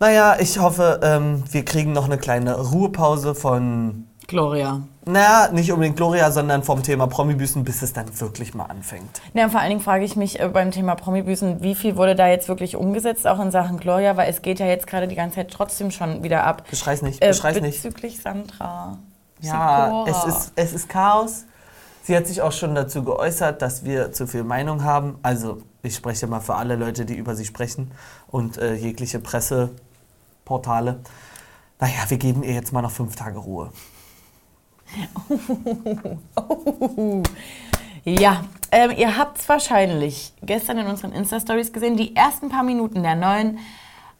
[0.00, 4.80] Naja, ich hoffe, ähm, wir kriegen noch eine kleine Ruhepause von, Gloria.
[5.08, 9.20] Naja, nicht unbedingt Gloria, sondern vom Thema Promi-Büßen, bis es dann wirklich mal anfängt.
[9.34, 12.14] Ja, und vor allen Dingen frage ich mich äh, beim Thema Promi-Büßen, wie viel wurde
[12.16, 15.14] da jetzt wirklich umgesetzt, auch in Sachen Gloria, weil es geht ja jetzt gerade die
[15.14, 16.64] ganze Zeit trotzdem schon wieder ab.
[16.68, 17.82] Beschrei's nicht, Äh, beschrei's nicht.
[17.82, 18.98] bezüglich Sandra.
[19.40, 21.44] Ja, es ist, es ist Chaos.
[22.02, 25.18] Sie hat sich auch schon dazu geäußert, dass wir zu viel Meinung haben.
[25.22, 27.90] Also ich spreche mal für alle Leute, die über sie sprechen
[28.28, 31.00] und äh, jegliche Presseportale.
[31.80, 33.70] Naja, wir geben ihr jetzt mal noch fünf Tage Ruhe.
[38.08, 41.96] Ja, ähm, ihr habt es wahrscheinlich gestern in unseren Insta-Stories gesehen.
[41.96, 43.58] Die ersten paar Minuten der neuen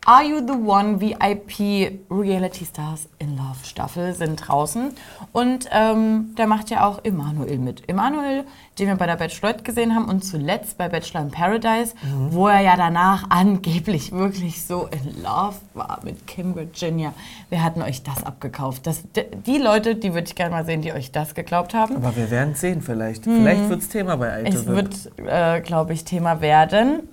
[0.08, 4.92] Are You the One VIP Reality Stars in Love Staffel sind draußen.
[5.32, 7.88] Und ähm, da macht ja auch Emanuel mit.
[7.88, 8.44] Emanuel,
[8.78, 11.96] den wir bei der Bachelorette gesehen haben und zuletzt bei Bachelor in Paradise,
[12.30, 17.12] wo er ja danach angeblich wirklich so in Love war mit Kim Virginia.
[17.48, 18.86] Wir hatten euch das abgekauft.
[18.86, 19.02] Das,
[19.44, 21.96] die Leute, die würde ich gerne mal sehen, die euch das geglaubt haben.
[21.96, 23.24] Aber wir werden es sehen vielleicht.
[23.24, 24.56] Vielleicht wird es Thema bei Alte.
[24.56, 27.08] Es wird, äh, glaube ich, Thema werden.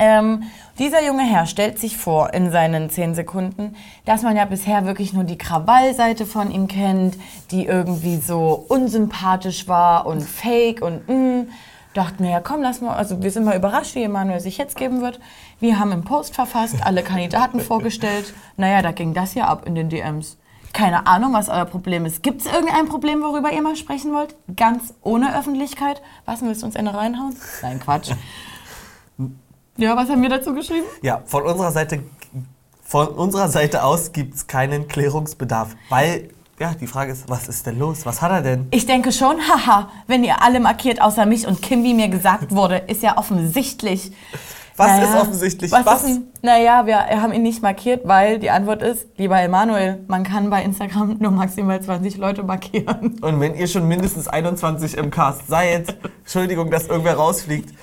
[0.00, 0.44] Ähm,
[0.78, 5.12] dieser junge Herr stellt sich vor in seinen zehn Sekunden, dass man ja bisher wirklich
[5.12, 7.18] nur die Krawallseite von ihm kennt,
[7.50, 11.44] die irgendwie so unsympathisch war und fake und mh.
[11.92, 14.76] Dachten wir, ja komm, lass mal, also wir sind mal überrascht, wie Emanuel sich jetzt
[14.76, 15.18] geben wird.
[15.58, 18.32] Wir haben einen Post verfasst, alle Kandidaten vorgestellt.
[18.56, 20.38] Naja, da ging das hier ab in den DMs.
[20.72, 22.22] Keine Ahnung, was euer Problem ist.
[22.22, 24.36] Gibt es irgendein Problem, worüber ihr mal sprechen wollt?
[24.56, 26.00] Ganz ohne Öffentlichkeit?
[26.26, 27.34] Was, willst du uns eine reinhauen?
[27.60, 28.12] Nein, Quatsch.
[29.80, 30.84] Ja, was haben wir dazu geschrieben?
[31.00, 32.00] Ja, von unserer Seite,
[32.82, 35.74] von unserer Seite aus gibt es keinen Klärungsbedarf.
[35.88, 38.04] Weil, ja, die Frage ist, was ist denn los?
[38.04, 38.68] Was hat er denn?
[38.72, 42.54] Ich denke schon, haha, wenn ihr alle markiert außer mich und Kim, wie mir gesagt
[42.54, 44.12] wurde, ist ja offensichtlich.
[44.76, 45.72] Was ist offensichtlich?
[45.72, 45.86] Was?
[45.86, 46.04] Was?
[46.04, 50.50] Ist naja, wir haben ihn nicht markiert, weil die Antwort ist, lieber Emanuel, man kann
[50.50, 53.18] bei Instagram nur maximal 20 Leute markieren.
[53.22, 57.74] Und wenn ihr schon mindestens 21 im Cast seid, Entschuldigung, dass irgendwer rausfliegt.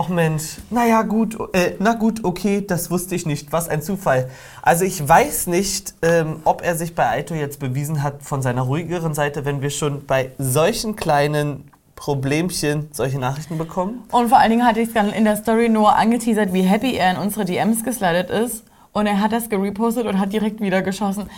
[0.00, 3.50] Ach Mensch, naja gut, äh, na gut, okay, das wusste ich nicht.
[3.50, 4.30] Was ein Zufall.
[4.62, 8.62] Also ich weiß nicht, ähm, ob er sich bei Aito jetzt bewiesen hat von seiner
[8.62, 14.04] ruhigeren Seite, wenn wir schon bei solchen kleinen Problemchen solche Nachrichten bekommen.
[14.12, 16.94] Und vor allen Dingen hatte ich es dann in der Story nur angeteasert, wie happy
[16.94, 18.62] er in unsere DMs geslidet ist.
[18.92, 21.28] Und er hat das gerepostet und hat direkt wieder geschossen.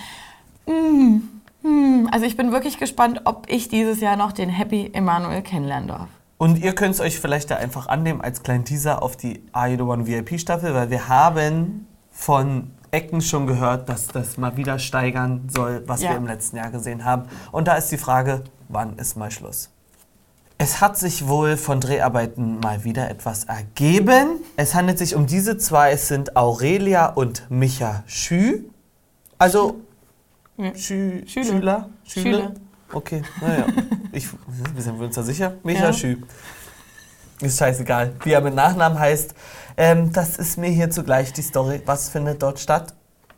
[0.67, 1.21] Mm,
[1.67, 2.09] mm.
[2.13, 6.09] Also ich bin wirklich gespannt, ob ich dieses Jahr noch den Happy Emanuel kennenlernen darf.
[6.41, 9.69] Und ihr könnt es euch vielleicht da einfach annehmen als kleinen Teaser auf die Are
[9.69, 14.57] You The One VIP Staffel, weil wir haben von Ecken schon gehört, dass das mal
[14.57, 16.09] wieder steigern soll, was Ja.
[16.13, 17.25] wir im letzten Jahr gesehen haben.
[17.53, 19.69] Und da ist die Frage, wann ist mal Schluss?
[20.57, 24.41] Es hat sich wohl von Dreharbeiten mal wieder etwas ergeben.
[24.57, 28.63] Es handelt sich um diese zwei, es sind Aurelia und Micha Schü.
[29.37, 29.77] Also.
[30.75, 31.45] Schü, Schüle.
[31.45, 31.89] Schüler?
[32.05, 32.55] Schüle.
[32.93, 33.67] Okay, naja.
[34.13, 34.29] Ich,
[34.77, 35.55] sind wir uns da sicher?
[35.63, 35.93] Micha Ja.
[35.93, 36.17] Schü.
[37.41, 39.35] Ist scheißegal, wie er mit Nachnamen heißt.
[39.77, 41.81] Ähm, das ist mir hier zugleich die Story.
[41.87, 42.93] Was findet dort statt?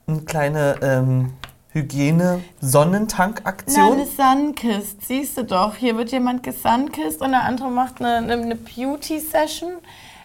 [0.08, 1.34] Eine kleine ähm,
[1.72, 3.92] Hygiene-Sonnentank-Aktion.
[3.92, 5.76] Eine Sunkist, siehst du doch.
[5.76, 9.74] Hier wird jemand gesunkist und der andere macht eine, eine, eine Beauty-Session.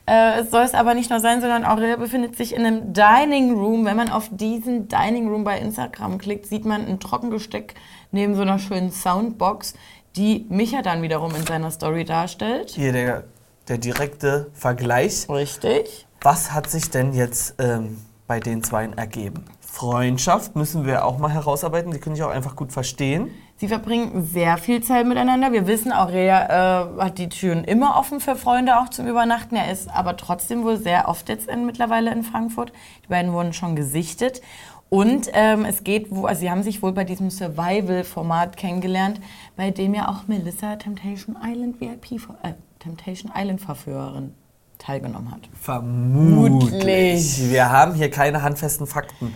[0.08, 3.54] Äh, es soll es aber nicht nur sein, sondern Aurelia befindet sich in einem Dining
[3.54, 3.86] Room.
[3.86, 7.76] Wenn man auf diesen Dining Room bei Instagram klickt, sieht man ein Trockengesteck
[8.12, 9.74] neben so einer schönen Soundbox,
[10.16, 12.72] die Micha dann wiederum in seiner Story darstellt.
[12.72, 13.26] Hier der,
[13.68, 15.28] der direkte Vergleich.
[15.30, 16.08] Richtig.
[16.22, 19.44] Was hat sich denn jetzt ähm, bei den Zweien ergeben?
[19.78, 21.92] Freundschaft müssen wir auch mal herausarbeiten.
[21.92, 23.30] Die können sich auch einfach gut verstehen.
[23.58, 25.52] Sie verbringen sehr viel Zeit miteinander.
[25.52, 29.56] Wir wissen, Aurelia äh, hat die Türen immer offen für Freunde, auch zum Übernachten.
[29.56, 32.74] Er ist aber trotzdem wohl sehr oft jetzt in, mittlerweile in Frankfurt.
[33.04, 34.42] Die beiden wurden schon gesichtet.
[34.90, 39.22] Und ähm, es geht, wo, also sie haben sich wohl bei diesem Survival-Format kennengelernt,
[39.58, 44.34] bei dem ja auch Melissa Temptation Island VIP, äh, Temptation Island Verführerin
[44.80, 45.42] teilgenommen hat.
[45.54, 47.52] Vermutlich.
[47.52, 49.36] Wir haben hier keine handfesten Fakten.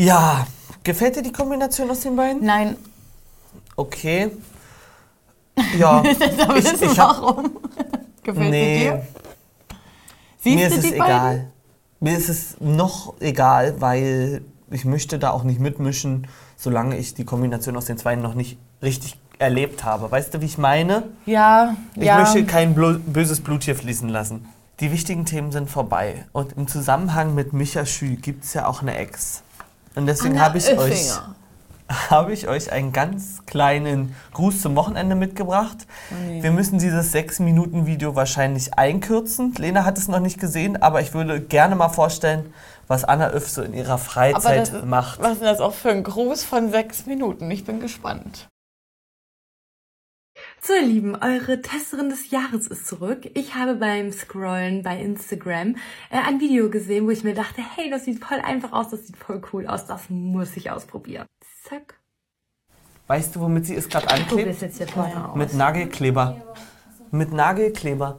[0.00, 0.46] Ja,
[0.84, 2.44] gefällt dir die Kombination aus den beiden?
[2.44, 2.76] Nein,
[3.74, 4.30] Okay.
[5.76, 6.02] Ja.
[6.38, 7.50] da Ich- wissen ich hab- warum.
[8.22, 9.06] Gefällt nee, dir?
[10.40, 10.94] Siehst mir ist es beiden?
[11.04, 11.50] egal.
[12.00, 17.24] Mir ist es noch egal, weil ich möchte da auch nicht mitmischen, solange ich die
[17.24, 20.08] Kombination aus den Zweien noch nicht richtig erlebt habe.
[20.10, 21.04] Weißt du, wie ich meine?
[21.26, 22.18] Ja, Ich ja.
[22.20, 24.48] möchte kein böses Blut hier fließen lassen.
[24.80, 26.24] Die wichtigen Themen sind vorbei.
[26.32, 29.42] Und im Zusammenhang mit Micha Schü gibt es ja auch eine Ex.
[29.94, 31.10] Und deswegen habe ich, euch,
[32.10, 35.86] habe ich euch einen ganz kleinen Gruß zum Wochenende mitgebracht.
[36.26, 36.42] nee.
[36.42, 39.54] Wir müssen dieses 6-Minuten-Video wahrscheinlich einkürzen.
[39.56, 42.52] Lena hat es noch nicht gesehen, aber ich würde gerne mal vorstellen,
[42.86, 45.20] was Anna Öff so in ihrer Freizeit das macht.
[45.20, 47.50] was ist denn das auch für ein Gruß von sechs Minuten?
[47.50, 48.48] Ich bin gespannt.
[50.60, 53.30] So, ihr Lieben, eure Testerin des Jahres ist zurück.
[53.34, 55.76] Ich habe beim Scrollen bei Instagram
[56.10, 59.06] äh, ein Video gesehen, wo ich mir dachte, hey, das sieht voll einfach aus, das
[59.06, 61.26] sieht voll cool aus, das muss ich ausprobieren.
[61.64, 61.94] Zack.
[63.06, 64.48] Weißt du, womit sie es gerade anklebt?
[64.48, 65.36] es jetzt hier vorne aus.
[65.36, 66.36] Mit Nagelkleber.
[67.10, 68.18] Mit Nagelkleber.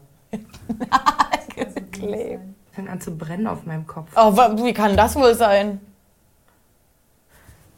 [2.71, 4.09] Fängt an zu brennen auf meinem Kopf.
[4.15, 5.81] Oh, wie kann das wohl sein?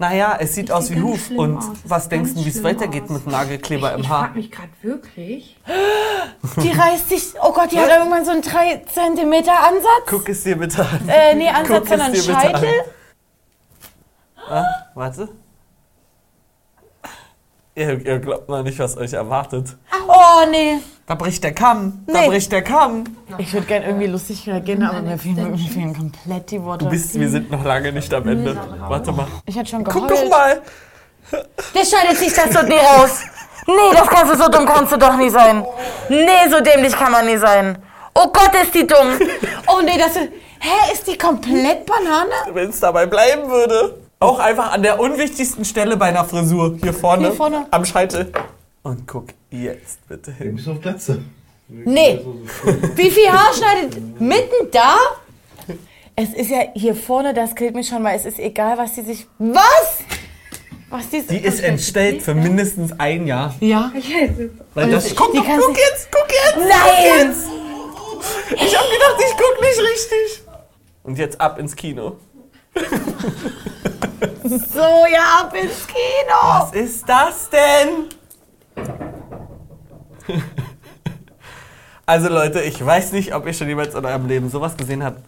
[0.01, 1.29] Naja, es sieht aus wie Huf.
[1.29, 1.65] Und aus.
[1.83, 3.09] Was denkst du, wie es weitergeht aus.
[3.11, 4.23] mit Nagelkleber ich im ich Haar?
[4.23, 5.59] frag mich gerade wirklich.
[6.57, 7.33] Die reißt sich.
[7.39, 10.07] Oh Gott, die hat irgendwann so einen 3 cm Ansatz.
[10.07, 11.07] Guck es dir bitte an.
[11.07, 12.73] Äh, nee, Ansatz, sondern Scheitel.
[14.49, 15.29] Ah, warte.
[17.82, 19.76] Ihr, ihr glaubt noch nicht, was euch erwartet.
[20.08, 20.78] Oh, nee.
[21.08, 22.04] Da bricht der Kamm.
[22.08, 22.28] Da Nee.
[22.28, 23.04] bricht der Kamm.
[23.38, 26.86] Ich würde gerne irgendwie lustig reagieren, aber mir fehlen, mir fehlen komplett die Worte.
[26.86, 28.56] Du bist, wir sind noch lange nicht am Ende.
[28.88, 29.28] Warte mal.
[29.46, 30.12] ich hätte schon Guck geheult.
[30.26, 30.62] doch mal.
[31.74, 33.22] Der schneidet sich das so nie raus.
[33.67, 35.65] Nee, das kannst du so dumm kannst du doch nie sein.
[36.10, 37.78] Nee, so dämlich kann man nie sein.
[38.13, 39.17] Oh Gott, ist die dumm.
[39.67, 40.30] Oh nee, das ist.
[40.60, 42.32] Hä, ist die komplett Banane?
[42.54, 44.00] Wenn es dabei bleiben würde.
[44.21, 46.77] Auch einfach an der unwichtigsten Stelle bei einer Frisur.
[46.81, 47.23] Hier vorne.
[47.29, 47.65] Hier vorne.
[47.71, 48.31] Am Scheitel.
[48.84, 50.55] Und guck jetzt bitte Du hin.
[50.55, 51.23] bist auf Glatze.
[51.67, 52.19] Nee.
[52.95, 54.95] Wie viel Haar schneidet mitten da?
[56.15, 59.01] Es ist ja hier vorne, das killt mich schon, weil es ist egal, was die
[59.01, 59.25] sich.
[59.39, 60.03] Was?
[60.91, 63.55] Was die, Die ist entstellt für mindestens ein Jahr.
[63.60, 63.91] Ja.
[64.75, 66.57] Weil das, guck, guck, guck jetzt, guck jetzt.
[66.57, 67.34] Nein!
[68.53, 70.43] Ich hab gedacht, ich guck nicht richtig.
[71.03, 72.17] Und jetzt ab ins Kino.
[74.43, 74.79] So,
[75.12, 76.36] ja, ab ins Kino.
[76.41, 78.05] Was ist das denn?
[82.05, 85.21] Also Leute, ich weiß nicht, ob ihr schon jemals in eurem Leben sowas gesehen habt.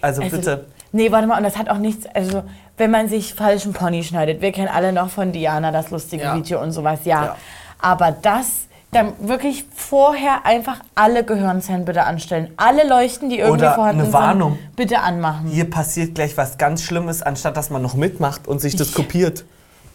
[0.00, 0.66] Also, Also, bitte.
[0.92, 2.44] Nee, warte mal, und das hat auch nichts, also
[2.76, 6.36] wenn man sich falschen Pony schneidet, wir kennen alle noch von Diana das lustige Ja.
[6.36, 7.24] Video und sowas, ja.
[7.24, 7.36] Ja.
[7.80, 12.52] Aber das, dann wirklich vorher einfach alle Gehirnzellen bitte anstellen.
[12.58, 14.52] Alle Leuchten, die irgendwie Oder vorhanden eine Warnung.
[14.58, 15.46] sind, bitte anmachen.
[15.48, 19.44] Hier passiert gleich was ganz Schlimmes, anstatt dass man noch mitmacht und sich das kopiert.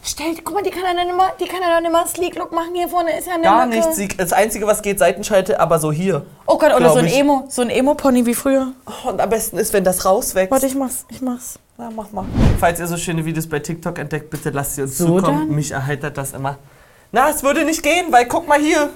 [0.04, 2.52] Stellt, guck mal, die kann ja dann immer, die kann ja dann immer Sleek Look
[2.52, 2.70] machen.
[2.74, 3.78] Hier vorne ist ja eine Gar Lücke.
[3.78, 3.96] nichts.
[3.96, 6.24] Sie- Das Einzige, was geht, Seitenschalte, aber so hier.
[6.46, 7.18] Oh Gott, oder glaub so ein ich.
[7.18, 8.68] Emo, so ein Emo-Pony wie früher.
[9.04, 10.50] Und am besten ist, wenn das rauswächst.
[10.50, 11.58] Warte, ich mach's, ich mach's.
[11.76, 12.24] Na, mach mal.
[12.58, 15.46] Falls ihr so schöne Videos bei TikTok entdeckt, bitte lasst sie uns So zukommen.
[15.48, 15.54] dann?
[15.54, 16.58] Mich erheitert das immer.
[17.12, 18.90] Na, es würde nicht gehen, weil guck mal hier.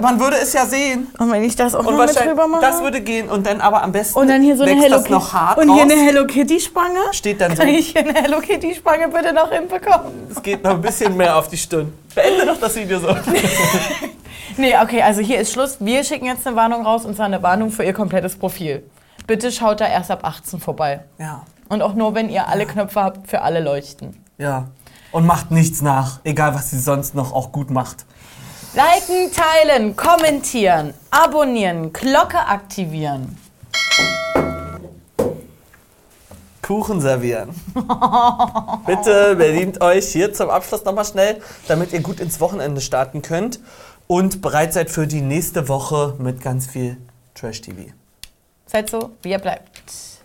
[0.00, 1.06] Man würde es ja sehen.
[1.18, 2.60] Und wenn ich das auch Und noch mit drüber mache?
[2.60, 3.30] das würde gehen.
[3.30, 5.14] Und dann aber am besten und dann hier so eine Hello das Kitty.
[5.14, 5.90] noch hart und hier raus.
[5.92, 6.98] eine Hello Kitty Spange.
[7.12, 10.26] Steht dann so, Kann ich hier eine Hello Kitty Spange bitte noch hinbekommen?
[10.30, 11.94] es geht noch ein bisschen mehr auf die Stirn.
[12.14, 13.08] Beende doch das Video so.
[14.58, 15.76] Nee, okay, also hier ist Schluss.
[15.80, 18.82] Wir schicken jetzt eine Warnung raus, und zwar eine Warnung für ihr komplettes Profil.
[19.26, 21.00] Bitte schaut da erst ab 18 vorbei.
[21.18, 24.16] Ja, Und auch nur, wenn ihr alle Knöpfe habt für alle Leuchten.
[24.38, 24.68] ja.
[25.12, 26.20] Und macht nichts nach.
[26.24, 28.04] Egal, was sie sonst noch auch gut macht.
[28.74, 33.38] Liken, teilen, kommentieren, abonnieren, Glocke aktivieren.
[36.60, 37.50] Kuchen servieren.
[38.86, 43.60] Bitte bedient euch hier zum Abschluss nochmal schnell, damit ihr gut ins Wochenende starten könnt
[44.08, 46.96] und bereit seid für die nächste Woche mit ganz viel
[47.34, 47.92] Trash TV.
[48.66, 50.15] Seid so, wie ihr bleibt.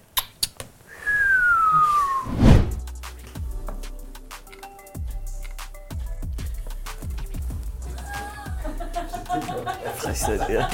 [10.22, 10.68] Seid ihr.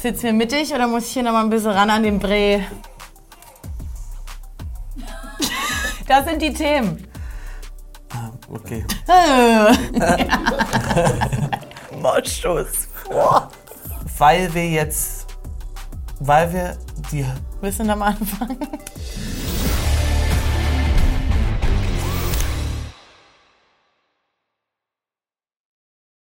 [0.00, 2.64] Sitzen wir mittig oder muss ich hier noch mal ein bisschen ran an den Brei?
[6.06, 7.06] Das sind die Themen.
[8.50, 8.84] Okay.
[9.08, 9.72] Äh.
[11.96, 12.88] Moschus.
[14.18, 15.26] Weil wir jetzt,
[16.20, 16.76] weil wir
[17.10, 17.24] die,
[17.60, 18.58] Willst du noch mal anfangen?